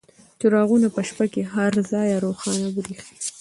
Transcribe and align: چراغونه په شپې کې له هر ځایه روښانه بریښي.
چراغونه 0.39 0.87
په 0.95 1.01
شپې 1.07 1.25
کې 1.33 1.41
له 1.45 1.49
هر 1.53 1.73
ځایه 1.91 2.15
روښانه 2.25 2.67
بریښي. 2.75 3.15